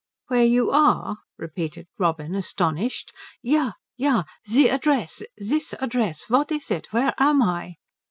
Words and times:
"Where 0.29 0.43
you 0.43 0.71
are?" 0.71 1.17
repeated 1.37 1.87
Robin, 1.99 2.33
astonished. 2.33 3.13
"Ja, 3.43 3.73
Ja. 3.97 4.23
The 4.45 4.67
address. 4.69 5.21
This 5.37 5.75
address. 5.79 6.27
What 6.27 6.51
is 6.51 6.71
it? 6.71 6.87
Where 6.91 7.13
am 7.19 7.43
I?" 7.43 7.75